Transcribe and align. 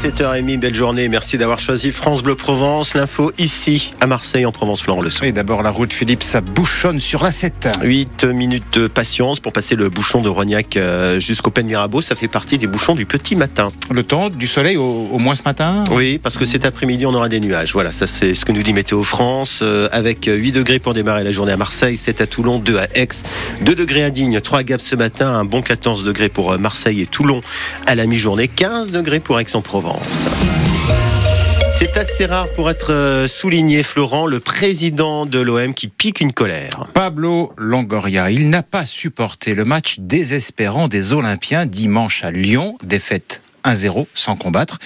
7h30, 0.00 0.58
belle 0.58 0.74
journée. 0.74 1.10
Merci 1.10 1.36
d'avoir 1.36 1.58
choisi 1.58 1.90
France 1.90 2.22
Bleu 2.22 2.34
Provence. 2.34 2.94
L'info 2.94 3.32
ici, 3.36 3.92
à 4.00 4.06
Marseille, 4.06 4.46
en 4.46 4.50
Provence, 4.50 4.80
Florent 4.80 5.02
Le 5.02 5.10
Et 5.24 5.32
d'abord, 5.32 5.62
la 5.62 5.70
route 5.70 5.92
Philippe, 5.92 6.22
ça 6.22 6.40
bouchonne 6.40 7.00
sur 7.00 7.22
la 7.22 7.30
7. 7.30 7.68
8 7.82 8.24
minutes 8.24 8.78
de 8.78 8.86
patience 8.86 9.40
pour 9.40 9.52
passer 9.52 9.76
le 9.76 9.90
bouchon 9.90 10.22
de 10.22 10.30
Rognac 10.30 10.78
euh, 10.78 11.20
jusqu'au 11.20 11.50
Pen 11.50 11.66
Mirabeau. 11.66 12.00
Ça 12.00 12.14
fait 12.14 12.28
partie 12.28 12.56
des 12.56 12.66
bouchons 12.66 12.94
du 12.94 13.04
petit 13.04 13.36
matin. 13.36 13.68
Le 13.90 14.02
temps, 14.02 14.30
du 14.30 14.46
soleil 14.46 14.78
au, 14.78 15.18
moins 15.18 15.34
ce 15.34 15.42
matin 15.44 15.84
Oui, 15.90 16.16
parce 16.16 16.38
que 16.38 16.46
cet 16.46 16.64
après-midi, 16.64 17.04
on 17.04 17.12
aura 17.12 17.28
des 17.28 17.40
nuages. 17.40 17.74
Voilà, 17.74 17.92
ça 17.92 18.06
c'est 18.06 18.32
ce 18.32 18.46
que 18.46 18.52
nous 18.52 18.62
dit 18.62 18.72
Météo 18.72 19.02
France. 19.02 19.58
Euh, 19.60 19.90
avec 19.92 20.30
8 20.32 20.52
degrés 20.52 20.78
pour 20.78 20.94
démarrer 20.94 21.24
la 21.24 21.30
journée 21.30 21.52
à 21.52 21.58
Marseille, 21.58 21.98
7 21.98 22.22
à 22.22 22.26
Toulon, 22.26 22.58
2 22.58 22.78
à 22.78 22.86
Aix, 22.94 23.08
2 23.60 23.74
degrés 23.74 24.04
à 24.04 24.08
Digne, 24.08 24.40
3 24.40 24.60
à 24.60 24.62
Gap 24.62 24.80
ce 24.80 24.96
matin, 24.96 25.28
un 25.28 25.44
bon 25.44 25.60
14 25.60 26.04
degrés 26.04 26.30
pour 26.30 26.52
euh, 26.52 26.56
Marseille 26.56 27.02
et 27.02 27.06
Toulon 27.06 27.42
à 27.84 27.94
la 27.94 28.06
mi-journée, 28.06 28.48
15 28.48 28.92
degrés 28.92 29.20
pour 29.20 29.38
Aix-en-Provence. 29.38 29.89
C'est 31.70 31.96
assez 31.96 32.26
rare 32.26 32.48
pour 32.50 32.68
être 32.68 32.92
euh, 32.92 33.26
souligné, 33.26 33.82
Florent, 33.82 34.26
le 34.26 34.38
président 34.38 35.24
de 35.24 35.40
l'OM 35.40 35.72
qui 35.72 35.88
pique 35.88 36.20
une 36.20 36.32
colère. 36.32 36.88
Pablo 36.92 37.52
Longoria, 37.56 38.30
il 38.30 38.50
n'a 38.50 38.62
pas 38.62 38.84
supporté 38.84 39.54
le 39.54 39.64
match 39.64 39.96
désespérant 39.98 40.88
des 40.88 41.14
Olympiens 41.14 41.64
dimanche 41.64 42.22
à 42.22 42.30
Lyon, 42.30 42.76
défaite 42.82 43.40
1-0 43.64 44.06
sans 44.14 44.36
combattre. 44.36 44.78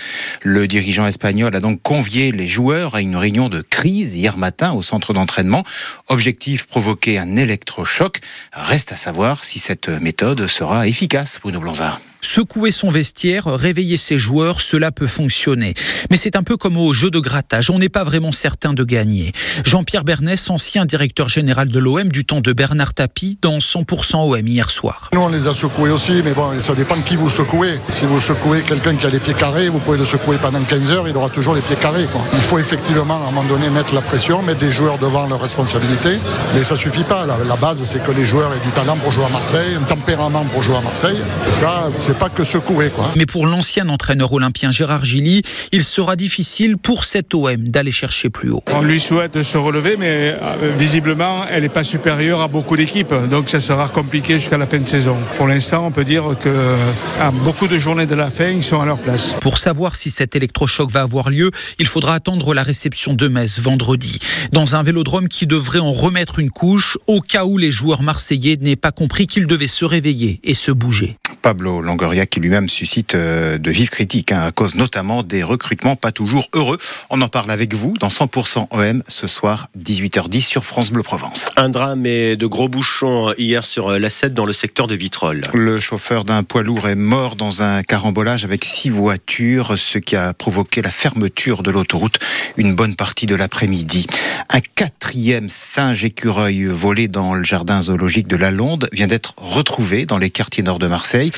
Le 0.42 0.68
dirigeant 0.68 1.06
espagnol 1.06 1.54
a 1.56 1.60
donc 1.60 1.82
convié 1.82 2.32
les 2.32 2.46
joueurs 2.46 2.94
à 2.94 3.00
une 3.00 3.16
réunion 3.16 3.48
de 3.48 3.60
crise 3.60 4.14
hier 4.14 4.36
matin 4.38 4.72
au 4.72 4.82
centre 4.82 5.12
d'entraînement. 5.12 5.64
Objectif 6.08 6.66
provoquer 6.66 7.18
un 7.18 7.36
électrochoc. 7.36 8.20
Reste 8.52 8.92
à 8.92 8.96
savoir 8.96 9.44
si 9.44 9.58
cette 9.58 9.88
méthode 9.88 10.46
sera 10.46 10.86
efficace, 10.86 11.40
Bruno 11.42 11.60
Blanzard. 11.60 12.00
Secouer 12.24 12.70
son 12.70 12.90
vestiaire, 12.90 13.44
réveiller 13.44 13.98
ses 13.98 14.18
joueurs, 14.18 14.62
cela 14.62 14.90
peut 14.90 15.06
fonctionner. 15.06 15.74
Mais 16.10 16.16
c'est 16.16 16.36
un 16.36 16.42
peu 16.42 16.56
comme 16.56 16.78
au 16.78 16.92
jeu 16.94 17.10
de 17.10 17.18
grattage, 17.18 17.70
on 17.70 17.78
n'est 17.78 17.90
pas 17.90 18.02
vraiment 18.02 18.32
certain 18.32 18.72
de 18.72 18.82
gagner. 18.82 19.32
Jean-Pierre 19.64 20.04
Bernès, 20.04 20.48
ancien 20.48 20.86
directeur 20.86 21.28
général 21.28 21.68
de 21.68 21.78
l'OM 21.78 22.08
du 22.08 22.24
temps 22.24 22.40
de 22.40 22.52
Bernard 22.52 22.94
Tapie, 22.94 23.38
dans 23.42 23.58
100% 23.58 24.16
OM 24.16 24.46
hier 24.46 24.70
soir. 24.70 25.10
Nous, 25.12 25.20
on 25.20 25.28
les 25.28 25.46
a 25.46 25.54
secoués 25.54 25.90
aussi, 25.90 26.22
mais 26.24 26.32
bon, 26.32 26.58
ça 26.60 26.74
dépend 26.74 26.96
de 26.96 27.02
qui 27.02 27.16
vous 27.16 27.28
secouez. 27.28 27.78
Si 27.88 28.06
vous 28.06 28.20
secouez 28.20 28.62
quelqu'un 28.62 28.96
qui 28.96 29.06
a 29.06 29.10
les 29.10 29.20
pieds 29.20 29.34
carrés, 29.34 29.68
vous 29.68 29.78
pouvez 29.78 29.98
le 29.98 30.06
secouer 30.06 30.38
pendant 30.40 30.62
15 30.62 30.90
heures, 30.90 31.06
il 31.06 31.16
aura 31.16 31.28
toujours 31.28 31.54
les 31.54 31.60
pieds 31.60 31.76
carrés. 31.76 32.06
Il 32.32 32.40
faut 32.40 32.58
effectivement, 32.58 33.22
à 33.22 33.28
un 33.28 33.32
moment 33.32 33.44
donné, 33.44 33.68
mettre 33.68 33.94
la 33.94 34.00
pression, 34.00 34.42
mettre 34.42 34.60
des 34.60 34.70
joueurs 34.70 34.98
devant 34.98 35.26
leurs 35.26 35.40
responsabilités. 35.40 36.18
Mais 36.54 36.62
ça 36.62 36.76
suffit 36.76 37.04
pas. 37.04 37.26
La, 37.26 37.56
base, 37.56 37.84
c'est 37.84 38.02
que 38.02 38.12
les 38.12 38.24
joueurs 38.24 38.52
aient 38.54 38.64
du 38.64 38.70
talent 38.70 38.96
pour 38.96 39.12
jouer 39.12 39.26
à 39.26 39.28
Marseille, 39.28 39.74
un 39.78 39.84
tempérament 39.84 40.44
pour 40.44 40.62
jouer 40.62 40.76
à 40.76 40.80
Marseille. 40.80 41.20
Ça, 41.50 41.90
c'est 41.98 42.13
pas 42.14 42.28
que 42.28 42.44
secouer. 42.44 42.90
Quoi. 42.90 43.10
Mais 43.16 43.26
pour 43.26 43.46
l'ancien 43.46 43.88
entraîneur 43.88 44.32
olympien 44.32 44.70
Gérard 44.70 45.04
Gilly, 45.04 45.42
il 45.72 45.84
sera 45.84 46.16
difficile 46.16 46.76
pour 46.76 47.04
cet 47.04 47.34
OM 47.34 47.68
d'aller 47.68 47.92
chercher 47.92 48.30
plus 48.30 48.50
haut. 48.50 48.62
On 48.72 48.82
lui 48.82 49.00
souhaite 49.00 49.34
de 49.34 49.42
se 49.42 49.58
relever, 49.58 49.96
mais 49.98 50.34
euh, 50.40 50.72
visiblement, 50.78 51.44
elle 51.50 51.62
n'est 51.62 51.68
pas 51.68 51.84
supérieure 51.84 52.40
à 52.40 52.48
beaucoup 52.48 52.76
d'équipes. 52.76 53.14
Donc 53.30 53.48
ça 53.48 53.60
sera 53.60 53.88
compliqué 53.88 54.34
jusqu'à 54.34 54.58
la 54.58 54.66
fin 54.66 54.78
de 54.78 54.88
saison. 54.88 55.16
Pour 55.36 55.46
l'instant, 55.46 55.86
on 55.86 55.90
peut 55.90 56.04
dire 56.04 56.24
que 56.42 56.76
à 57.20 57.30
beaucoup 57.30 57.68
de 57.68 57.78
journées 57.78 58.06
de 58.06 58.14
la 58.14 58.30
fin, 58.30 58.48
ils 58.48 58.62
sont 58.62 58.80
à 58.80 58.86
leur 58.86 58.98
place. 58.98 59.36
Pour 59.40 59.58
savoir 59.58 59.96
si 59.96 60.10
cet 60.10 60.36
électrochoc 60.36 60.90
va 60.90 61.02
avoir 61.02 61.30
lieu, 61.30 61.50
il 61.78 61.86
faudra 61.86 62.14
attendre 62.14 62.54
la 62.54 62.62
réception 62.62 63.14
de 63.14 63.28
Metz 63.28 63.60
vendredi. 63.60 64.18
Dans 64.52 64.74
un 64.74 64.82
vélodrome 64.82 65.28
qui 65.28 65.46
devrait 65.46 65.78
en 65.78 65.92
remettre 65.92 66.38
une 66.38 66.50
couche, 66.50 66.98
au 67.06 67.20
cas 67.20 67.44
où 67.44 67.58
les 67.58 67.70
joueurs 67.70 68.02
marseillais 68.02 68.56
n'aient 68.60 68.76
pas 68.76 68.92
compris 68.92 69.26
qu'ils 69.26 69.46
devaient 69.46 69.66
se 69.66 69.84
réveiller 69.84 70.40
et 70.44 70.54
se 70.54 70.70
bouger. 70.70 71.16
Pablo 71.44 71.82
Longoria 71.82 72.24
qui 72.24 72.40
lui-même 72.40 72.70
suscite 72.70 73.14
euh, 73.14 73.58
de 73.58 73.70
vives 73.70 73.90
critiques 73.90 74.32
hein, 74.32 74.44
à 74.44 74.50
cause 74.50 74.76
notamment 74.76 75.22
des 75.22 75.42
recrutements 75.42 75.94
pas 75.94 76.10
toujours 76.10 76.48
heureux. 76.54 76.78
On 77.10 77.20
en 77.20 77.28
parle 77.28 77.50
avec 77.50 77.74
vous 77.74 77.92
dans 78.00 78.08
100% 78.08 78.68
OM 78.70 79.02
ce 79.08 79.26
soir 79.26 79.68
18h10 79.78 80.40
sur 80.40 80.64
France 80.64 80.90
Bleu 80.90 81.02
Provence. 81.02 81.50
Un 81.56 81.68
drame 81.68 82.06
et 82.06 82.36
de 82.36 82.46
gros 82.46 82.68
bouchons 82.68 83.34
hier 83.36 83.62
sur 83.62 83.90
euh, 83.90 83.98
la 83.98 84.08
7 84.08 84.32
dans 84.32 84.46
le 84.46 84.54
secteur 84.54 84.86
de 84.86 84.94
Vitrolles. 84.94 85.42
Le 85.52 85.78
chauffeur 85.78 86.24
d'un 86.24 86.44
poids 86.44 86.62
lourd 86.62 86.88
est 86.88 86.94
mort 86.94 87.36
dans 87.36 87.60
un 87.60 87.82
carambolage 87.82 88.46
avec 88.46 88.64
six 88.64 88.88
voitures, 88.88 89.76
ce 89.76 89.98
qui 89.98 90.16
a 90.16 90.32
provoqué 90.32 90.80
la 90.80 90.90
fermeture 90.90 91.62
de 91.62 91.70
l'autoroute 91.70 92.20
une 92.56 92.74
bonne 92.74 92.96
partie 92.96 93.26
de 93.26 93.34
l'après-midi. 93.34 94.06
Un 94.48 94.60
quatrième 94.60 95.50
singe 95.50 96.06
écureuil 96.06 96.64
volé 96.64 97.06
dans 97.06 97.34
le 97.34 97.44
jardin 97.44 97.82
zoologique 97.82 98.28
de 98.28 98.36
la 98.36 98.50
Londe 98.50 98.88
vient 98.92 99.08
d'être 99.08 99.34
retrouvé 99.36 100.06
dans 100.06 100.16
les 100.16 100.30
quartiers 100.30 100.62
nord 100.62 100.78
de 100.78 100.86
Marseille. 100.86 101.32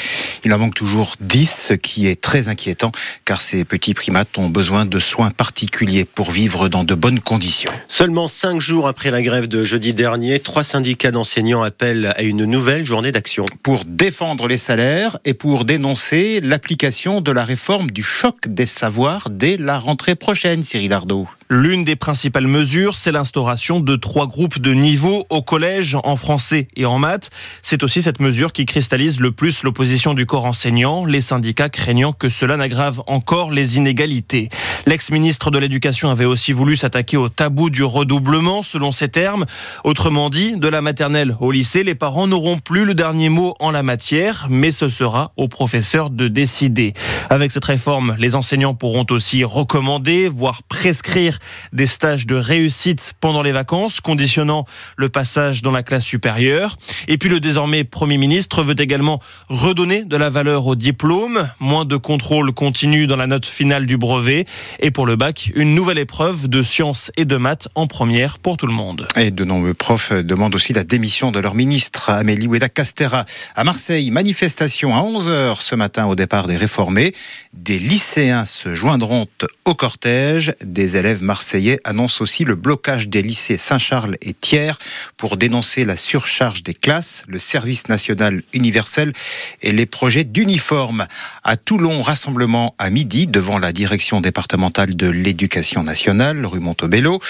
Il 0.44 0.52
en 0.52 0.58
manque 0.58 0.74
toujours 0.74 1.16
10, 1.20 1.66
ce 1.68 1.74
qui 1.74 2.06
est 2.06 2.20
très 2.20 2.48
inquiétant 2.48 2.92
car 3.24 3.40
ces 3.40 3.64
petits 3.64 3.94
primates 3.94 4.38
ont 4.38 4.48
besoin 4.48 4.84
de 4.84 4.98
soins 4.98 5.30
particuliers 5.30 6.04
pour 6.04 6.30
vivre 6.30 6.68
dans 6.68 6.84
de 6.84 6.94
bonnes 6.94 7.20
conditions. 7.20 7.72
Seulement 7.88 8.28
cinq 8.28 8.60
jours 8.60 8.88
après 8.88 9.10
la 9.10 9.22
grève 9.22 9.48
de 9.48 9.64
jeudi 9.64 9.94
dernier, 9.94 10.38
trois 10.40 10.64
syndicats 10.64 11.10
d'enseignants 11.10 11.62
appellent 11.62 12.12
à 12.16 12.22
une 12.22 12.44
nouvelle 12.44 12.84
journée 12.84 13.12
d'action. 13.12 13.46
Pour 13.62 13.84
défendre 13.86 14.48
les 14.48 14.58
salaires 14.58 15.18
et 15.24 15.34
pour 15.34 15.64
dénoncer 15.64 16.40
l'application 16.40 17.20
de 17.20 17.32
la 17.32 17.44
réforme 17.44 17.90
du 17.90 18.02
choc 18.02 18.48
des 18.48 18.66
savoirs 18.66 19.28
dès 19.30 19.56
la 19.56 19.78
rentrée 19.78 20.14
prochaine, 20.14 20.62
Cyril 20.62 20.92
Ardo. 20.92 21.26
L'une 21.48 21.84
des 21.84 21.94
principales 21.94 22.48
mesures, 22.48 22.96
c'est 22.96 23.12
l'instauration 23.12 23.78
de 23.78 23.94
trois 23.94 24.26
groupes 24.26 24.58
de 24.58 24.74
niveau 24.74 25.26
au 25.30 25.42
collège 25.42 25.96
en 26.02 26.16
français 26.16 26.66
et 26.74 26.86
en 26.86 26.98
maths. 26.98 27.30
C'est 27.62 27.84
aussi 27.84 28.02
cette 28.02 28.18
mesure 28.18 28.52
qui 28.52 28.66
cristallise 28.66 29.20
le 29.20 29.30
plus 29.30 29.62
l'opposition 29.62 29.85
du 30.14 30.26
corps 30.26 30.46
enseignant, 30.46 31.04
les 31.04 31.20
syndicats 31.20 31.68
craignant 31.68 32.12
que 32.12 32.28
cela 32.28 32.56
n'aggrave 32.56 33.02
encore 33.06 33.50
les 33.52 33.76
inégalités. 33.76 34.48
L'ex-ministre 34.88 35.50
de 35.50 35.58
l'Éducation 35.58 36.10
avait 36.10 36.26
aussi 36.26 36.52
voulu 36.52 36.76
s'attaquer 36.76 37.16
au 37.16 37.28
tabou 37.28 37.70
du 37.70 37.82
redoublement, 37.82 38.62
selon 38.62 38.92
ses 38.92 39.08
termes. 39.08 39.44
Autrement 39.82 40.30
dit, 40.30 40.56
de 40.56 40.68
la 40.68 40.80
maternelle 40.80 41.36
au 41.40 41.50
lycée, 41.50 41.82
les 41.82 41.96
parents 41.96 42.28
n'auront 42.28 42.60
plus 42.60 42.84
le 42.84 42.94
dernier 42.94 43.28
mot 43.28 43.54
en 43.58 43.72
la 43.72 43.82
matière, 43.82 44.46
mais 44.48 44.70
ce 44.70 44.88
sera 44.88 45.32
aux 45.36 45.48
professeurs 45.48 46.10
de 46.10 46.28
décider. 46.28 46.94
Avec 47.30 47.50
cette 47.50 47.64
réforme, 47.64 48.14
les 48.20 48.36
enseignants 48.36 48.74
pourront 48.74 49.06
aussi 49.10 49.42
recommander, 49.42 50.28
voire 50.28 50.62
prescrire 50.62 51.40
des 51.72 51.86
stages 51.86 52.24
de 52.28 52.36
réussite 52.36 53.14
pendant 53.20 53.42
les 53.42 53.50
vacances, 53.50 54.00
conditionnant 54.00 54.66
le 54.96 55.08
passage 55.08 55.62
dans 55.62 55.72
la 55.72 55.82
classe 55.82 56.04
supérieure. 56.04 56.76
Et 57.08 57.18
puis 57.18 57.28
le 57.28 57.40
désormais 57.40 57.82
Premier 57.82 58.18
ministre 58.18 58.62
veut 58.62 58.80
également 58.80 59.18
redonner 59.48 60.04
de 60.04 60.16
la 60.16 60.30
valeur 60.30 60.64
au 60.68 60.76
diplôme, 60.76 61.48
moins 61.58 61.84
de 61.84 61.96
contrôle 61.96 62.52
continu 62.52 63.08
dans 63.08 63.16
la 63.16 63.26
note 63.26 63.46
finale 63.46 63.86
du 63.86 63.96
brevet, 63.96 64.46
et 64.80 64.90
pour 64.90 65.06
le 65.06 65.16
bac, 65.16 65.50
une 65.54 65.74
nouvelle 65.74 65.98
épreuve 65.98 66.48
de 66.48 66.62
sciences 66.62 67.10
et 67.16 67.24
de 67.24 67.36
maths 67.36 67.68
en 67.74 67.86
première 67.86 68.38
pour 68.38 68.56
tout 68.56 68.66
le 68.66 68.72
monde. 68.72 69.06
Et 69.16 69.30
de 69.30 69.44
nombreux 69.44 69.74
profs 69.74 70.12
demandent 70.12 70.54
aussi 70.54 70.72
la 70.72 70.84
démission 70.84 71.32
de 71.32 71.40
leur 71.40 71.54
ministre, 71.54 72.10
Amélie 72.10 72.46
Oueda 72.46 72.68
Castera. 72.68 73.24
À 73.54 73.64
Marseille, 73.64 74.10
manifestation 74.10 74.94
à 74.94 75.00
11h 75.00 75.60
ce 75.60 75.74
matin 75.74 76.06
au 76.06 76.14
départ 76.14 76.46
des 76.46 76.56
réformés. 76.56 77.14
Des 77.56 77.78
lycéens 77.78 78.44
se 78.44 78.74
joindront 78.74 79.24
au 79.64 79.74
cortège. 79.74 80.52
Des 80.62 80.98
élèves 80.98 81.22
marseillais 81.22 81.80
annoncent 81.84 82.22
aussi 82.22 82.44
le 82.44 82.54
blocage 82.54 83.08
des 83.08 83.22
lycées 83.22 83.56
Saint-Charles 83.56 84.18
et 84.20 84.34
Thiers 84.34 84.74
pour 85.16 85.38
dénoncer 85.38 85.86
la 85.86 85.96
surcharge 85.96 86.62
des 86.62 86.74
classes, 86.74 87.24
le 87.28 87.38
service 87.38 87.88
national 87.88 88.42
universel 88.52 89.14
et 89.62 89.72
les 89.72 89.86
projets 89.86 90.24
d'uniforme. 90.24 91.06
À 91.44 91.56
Toulon, 91.56 92.02
rassemblement 92.02 92.74
à 92.78 92.90
midi 92.90 93.26
devant 93.26 93.58
la 93.58 93.72
direction 93.72 94.20
départementale 94.20 94.94
de 94.94 95.08
l'éducation 95.08 95.82
nationale, 95.82 96.44
rue 96.44 96.60
Montebello. 96.60 97.20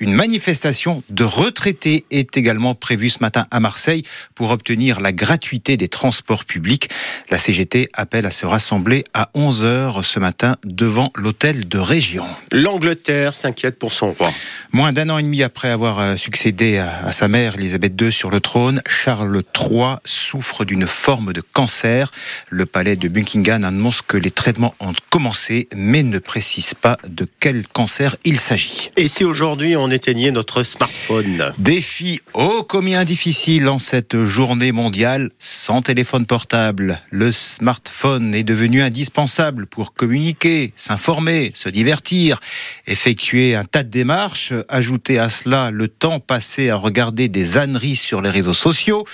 Une 0.00 0.14
manifestation 0.14 1.04
de 1.10 1.22
retraités 1.22 2.06
est 2.10 2.36
également 2.36 2.74
prévue 2.74 3.10
ce 3.10 3.20
matin 3.20 3.46
à 3.52 3.60
Marseille 3.60 4.02
pour 4.34 4.50
obtenir 4.50 5.00
la 5.00 5.12
gratuité 5.12 5.76
des 5.76 5.88
transports 5.88 6.44
publics. 6.44 6.90
La 7.30 7.38
CGT 7.38 7.88
appelle 7.92 8.26
à 8.26 8.32
se 8.32 8.46
rassembler 8.46 9.04
à 9.14 9.30
11h 9.36 9.75
ce 10.02 10.18
matin 10.18 10.56
devant 10.64 11.10
l'hôtel 11.16 11.68
de 11.68 11.78
région. 11.78 12.24
L'Angleterre 12.52 13.34
s'inquiète 13.34 13.78
pour 13.78 13.92
son 13.92 14.12
roi. 14.12 14.30
Moins 14.72 14.92
d'un 14.92 15.08
an 15.10 15.18
et 15.18 15.22
demi 15.22 15.42
après 15.42 15.70
avoir 15.70 16.00
euh, 16.00 16.16
succédé 16.16 16.78
à, 16.78 17.12
sa 17.12 17.28
mère, 17.28 17.54
Elisabeth 17.56 18.00
II, 18.00 18.12
sur 18.12 18.30
le 18.30 18.40
trône, 18.40 18.82
Charles 18.88 19.42
III 19.58 19.96
souffre 20.04 20.64
d'une 20.64 20.86
forme 20.86 21.32
de 21.32 21.40
cancer. 21.40 22.10
Le 22.50 22.66
palais 22.66 22.96
de 22.96 23.08
Buckingham 23.08 23.64
annonce 23.64 24.02
que 24.02 24.16
les 24.16 24.30
traitements 24.30 24.74
ont 24.80 24.92
commencé, 25.10 25.68
mais 25.74 26.02
ne 26.02 26.18
précise 26.18 26.74
pas 26.74 26.96
de 27.08 27.26
quel 27.40 27.66
cancer 27.66 28.16
il 28.24 28.38
s'agit. 28.38 28.90
Et 28.96 29.08
si 29.08 29.24
aujourd'hui 29.24 29.76
on 29.76 29.90
éteignait 29.90 30.30
notre 30.30 30.62
smartphone? 30.62 31.52
Défi 31.58 32.20
ô 32.34 32.64
combien 32.68 33.04
difficile 33.04 33.68
en 33.68 33.78
cette 33.78 34.24
journée 34.24 34.72
mondiale 34.72 35.30
sans 35.38 35.82
téléphone 35.82 36.26
portable. 36.26 37.00
Le 37.10 37.32
smartphone 37.32 38.34
est 38.34 38.44
devenu 38.44 38.82
indispensable 38.82 39.65
pour 39.66 39.94
communiquer, 39.94 40.72
s'informer, 40.76 41.52
se 41.54 41.68
divertir, 41.68 42.40
effectuer 42.86 43.54
un 43.54 43.64
tas 43.64 43.82
de 43.82 43.90
démarches, 43.90 44.52
ajouter 44.68 45.18
à 45.18 45.28
cela 45.28 45.70
le 45.70 45.88
temps 45.88 46.20
passé 46.20 46.70
à 46.70 46.76
regarder 46.76 47.28
des 47.28 47.58
âneries 47.58 47.96
sur 47.96 48.20
les 48.22 48.30
réseaux 48.30 48.54
sociaux, 48.54 49.04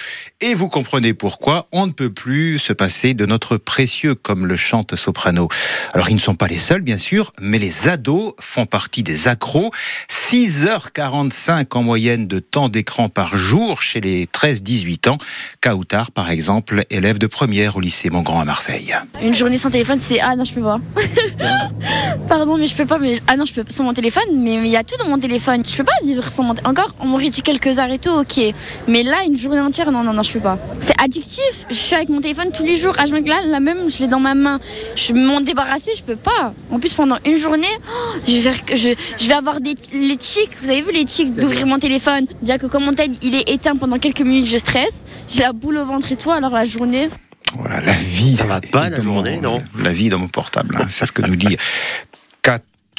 et 0.40 0.54
vous 0.54 0.69
comprenez 0.69 1.14
pourquoi 1.14 1.69
on 1.72 1.87
ne 1.87 1.93
peut 1.93 2.12
plus 2.12 2.58
se 2.58 2.72
passer 2.72 3.14
de 3.14 3.26
notre 3.26 3.56
précieux, 3.56 4.14
comme 4.14 4.46
le 4.46 4.56
chante 4.56 4.96
Soprano. 4.96 5.49
Alors 5.94 6.10
ils 6.10 6.14
ne 6.14 6.20
sont 6.20 6.34
pas 6.34 6.46
les 6.46 6.58
seuls, 6.58 6.82
bien 6.82 6.98
sûr, 6.98 7.32
mais 7.40 7.58
les 7.58 7.88
ados 7.88 8.34
font 8.40 8.66
partie 8.66 9.02
des 9.02 9.28
accros. 9.28 9.70
6h45 10.10 11.66
en 11.76 11.82
moyenne 11.82 12.26
de 12.26 12.38
temps 12.38 12.69
d'écran 12.69 13.08
par 13.08 13.37
jour 13.37 13.82
chez 13.82 14.00
les 14.00 14.26
13-18 14.26 15.08
ans. 15.08 15.19
Kautar, 15.60 16.10
par 16.10 16.31
exemple, 16.31 16.82
élève 16.90 17.19
de 17.19 17.26
première 17.26 17.76
au 17.76 17.81
lycée 17.81 18.10
Montgrand 18.10 18.40
à 18.40 18.44
Marseille. 18.44 18.94
Une 19.22 19.34
journée 19.34 19.58
sans 19.58 19.70
téléphone, 19.70 19.98
c'est 19.98 20.20
ah 20.20 20.37
je 20.44 20.55
peux 20.55 20.62
pas. 20.62 20.81
Pardon, 22.29 22.56
mais 22.56 22.67
je 22.67 22.75
peux 22.75 22.87
pas. 22.87 22.99
Mais 22.99 23.19
ah 23.29 23.37
non, 23.37 23.44
je 23.44 23.55
peux 23.55 23.65
sans 23.69 23.85
mon 23.85 23.93
téléphone. 23.93 24.23
Mais 24.37 24.55
il 24.55 24.69
y 24.69 24.77
a 24.77 24.85
tout 24.85 24.97
dans 24.99 25.09
mon 25.09 25.19
téléphone. 25.19 25.62
Je 25.67 25.77
peux 25.77 25.85
pas 25.85 25.93
vivre 26.03 26.29
sans 26.29 26.43
mon. 26.43 26.55
Encore, 26.65 26.94
on 27.00 27.06
m'aurait 27.06 27.31
dit 27.31 27.43
quelques 27.43 27.79
et 27.79 27.99
tout, 27.99 28.11
ok. 28.11 28.41
Mais 28.89 29.03
là, 29.03 29.25
une 29.27 29.37
journée 29.37 29.61
entière, 29.61 29.91
non, 29.91 30.03
non, 30.03 30.12
non, 30.12 30.23
je 30.23 30.33
peux 30.33 30.41
pas. 30.41 30.59
C'est 30.81 31.00
addictif. 31.00 31.67
Je 31.69 31.75
suis 31.75 31.94
avec 31.94 32.09
mon 32.09 32.21
téléphone 32.21 32.50
tous 32.53 32.65
les 32.65 32.77
jours. 32.77 32.94
À 32.99 33.03
ah, 33.03 33.06
là, 33.06 33.37
la 33.47 33.61
même, 33.61 33.91
je 33.91 34.03
l'ai 34.03 34.09
dans 34.09 34.21
ma 34.21 34.35
main. 34.35 34.59
Je 34.97 35.12
m'en 35.12 35.41
débarrasser, 35.41 35.93
je 35.97 36.03
peux 36.03 36.17
pas. 36.17 36.53
En 36.71 36.79
plus, 36.79 36.94
pendant 36.94 37.17
une 37.25 37.37
journée, 37.37 37.67
oh, 37.89 38.19
je, 38.27 38.39
vais, 38.39 38.77
je, 38.77 38.94
je 39.19 39.29
vais 39.29 39.35
avoir 39.35 39.61
des 39.61 39.75
les 39.93 40.17
tics. 40.17 40.50
Vous 40.62 40.71
avez 40.71 40.83
vu 40.83 40.93
les 40.93 41.05
tics 41.05 41.35
d'ouvrir 41.35 41.67
mon 41.67 41.79
téléphone? 41.79 42.27
Déjà 42.41 42.59
que 42.59 42.67
comme 42.67 42.85
mon 42.85 42.93
tel, 42.93 43.11
il 43.23 43.35
est 43.35 43.49
éteint 43.49 43.77
pendant 43.77 43.99
quelques 43.99 44.21
minutes, 44.21 44.47
je 44.47 44.59
stresse. 44.59 45.05
J'ai 45.29 45.43
la 45.43 45.53
boule 45.53 45.79
au 45.79 45.85
ventre 45.85 46.12
et 46.12 46.17
tout. 46.17 46.31
Alors 46.31 46.53
la 46.53 46.65
journée. 46.65 47.09
Voilà, 47.56 47.81
la 47.81 47.93
vie. 47.93 48.37
Ça 48.37 48.44
va 48.44 48.60
pas 48.60 48.88
la 48.88 49.00
journée, 49.00 49.40
non? 49.40 49.58
La 49.78 49.93
vie 49.93 50.08
dans 50.08 50.19
mon 50.19 50.28
portable, 50.28 50.76
hein, 50.78 50.87
c'est 50.88 51.06
ce 51.06 51.12
que 51.12 51.22
nous 51.22 51.37
dit 51.37 51.56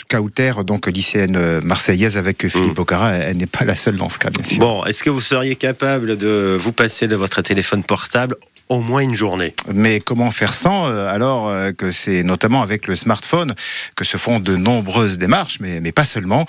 Kauter, 0.10 0.54
donc 0.66 0.88
lycéenne 0.88 1.60
marseillaise 1.62 2.18
avec 2.18 2.48
Philippe 2.48 2.78
mmh. 2.78 2.82
Ocara, 2.82 3.14
elle 3.14 3.38
n'est 3.38 3.46
pas 3.48 3.66
la 3.66 3.76
seule 3.76 3.96
dans 3.96 4.10
ce 4.10 4.20
cas, 4.20 4.30
bien 4.30 4.44
sûr. 4.44 4.60
Bon, 4.60 4.86
est-ce 4.86 5.04
que 5.04 5.10
vous 5.10 5.22
seriez 5.22 5.56
capable 5.56 6.18
de 6.18 6.58
vous 6.60 6.72
passer 6.72 7.08
de 7.08 7.16
votre 7.16 7.42
téléphone 7.42 7.84
portable 7.84 8.36
au 8.74 8.82
moins 8.82 9.02
une 9.02 9.16
journée. 9.16 9.54
Mais 9.74 10.00
comment 10.00 10.32
faire 10.32 10.54
sans 10.54 10.88
euh, 10.88 11.08
alors 11.08 11.48
euh, 11.48 11.72
que 11.72 11.92
c'est 11.92 12.24
notamment 12.24 12.62
avec 12.62 12.88
le 12.88 12.96
smartphone 12.96 13.54
que 13.96 14.04
se 14.04 14.18
font 14.18 14.40
de 14.40 14.56
nombreuses 14.56 15.18
démarches, 15.18 15.60
mais, 15.60 15.80
mais 15.80 15.92
pas 15.92 16.06
seulement. 16.06 16.46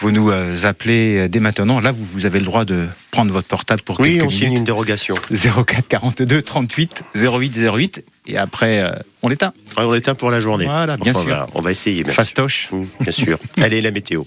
Vous 0.00 0.10
nous 0.10 0.30
euh, 0.30 0.64
appelez 0.64 1.28
dès 1.28 1.40
maintenant. 1.40 1.80
Là, 1.80 1.92
vous, 1.92 2.06
vous 2.12 2.26
avez 2.26 2.38
le 2.38 2.46
droit 2.46 2.64
de 2.64 2.86
prendre 3.10 3.32
votre 3.32 3.48
portable 3.48 3.82
pour 3.82 4.00
oui, 4.00 4.12
quelques 4.12 4.22
minutes. 4.22 4.32
Oui, 4.32 4.36
on 4.36 4.48
signe 4.48 4.56
une 4.58 4.64
dérogation. 4.64 5.14
04 5.30 5.88
42 5.88 6.42
38 6.42 7.02
08 7.14 7.58
08 7.58 8.04
et 8.26 8.38
après 8.38 8.84
on 9.22 9.28
l'éteint. 9.28 9.52
on 9.76 9.90
l'éteint 9.90 10.14
pour 10.14 10.30
la 10.30 10.40
journée. 10.40 10.64
Voilà, 10.64 10.96
bien 10.96 11.14
sûr. 11.14 11.46
On 11.54 11.60
va, 11.60 11.70
essayer. 11.70 12.04
Fastoche. 12.04 12.68
Mmh, 12.72 12.82
bien 13.00 13.12
sûr. 13.12 13.38
Allez, 13.60 13.80
la 13.80 13.90
météo. 13.90 14.24